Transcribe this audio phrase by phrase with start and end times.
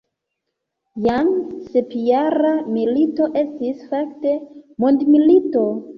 [1.07, 1.29] Jam
[1.75, 4.37] sepjara milito estis fakte
[4.87, 5.69] mondmilito.